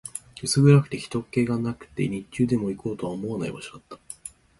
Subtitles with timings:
[0.41, 3.99] 薄暗くて、人気がなくて、日中でも行こうとは思わない場所だった